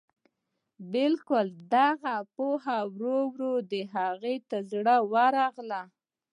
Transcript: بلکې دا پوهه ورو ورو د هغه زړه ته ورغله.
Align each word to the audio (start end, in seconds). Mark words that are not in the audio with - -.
بلکې 0.91 1.39
دا 1.73 1.87
پوهه 2.35 2.77
ورو 2.93 3.17
ورو 3.33 3.53
د 3.71 3.73
هغه 3.93 4.33
زړه 4.71 4.95
ته 4.97 4.97
ورغله. 5.11 5.81